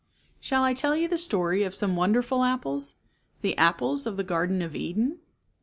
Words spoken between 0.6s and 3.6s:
I tell you the story of some wonderful apples, the